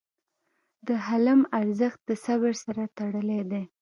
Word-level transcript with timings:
د 0.87 0.89
حلم 1.05 1.41
ارزښت 1.59 1.99
د 2.09 2.11
صبر 2.25 2.53
سره 2.63 2.83
تړلی 2.97 3.41
دی. 3.51 3.61